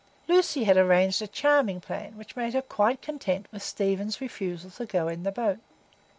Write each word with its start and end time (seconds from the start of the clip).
Lucy 0.27 0.63
had 0.63 0.77
arranged 0.77 1.21
a 1.21 1.27
charming 1.27 1.79
plan, 1.79 2.17
which 2.17 2.29
had 2.33 2.37
made 2.37 2.53
her 2.55 2.61
quite 2.63 3.03
content 3.03 3.45
with 3.51 3.61
Stephen's 3.61 4.19
refusal 4.19 4.71
to 4.71 4.83
go 4.83 5.07
in 5.07 5.21
the 5.21 5.31
boat. 5.31 5.59